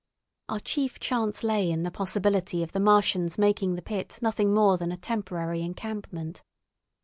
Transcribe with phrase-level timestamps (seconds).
[0.49, 4.75] Our chief chance lay in the possibility of the Martians making the pit nothing more
[4.75, 6.41] than a temporary encampment.